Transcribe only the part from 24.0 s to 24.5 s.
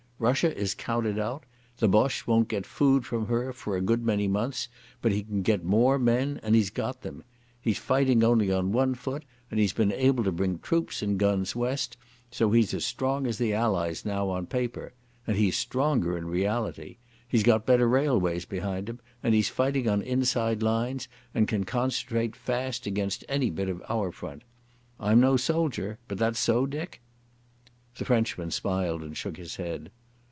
front.